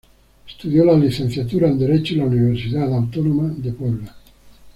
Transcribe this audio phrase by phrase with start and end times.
[0.49, 4.15] Estudió la licenciatura en derecho en la Universidad Autónoma de Puebla.